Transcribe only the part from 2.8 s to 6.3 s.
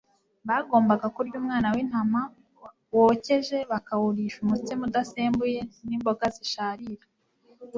wokeje bakawurisha umutsima udasembuye n'imboga